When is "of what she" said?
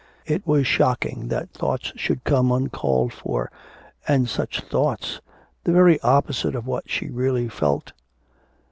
6.55-7.09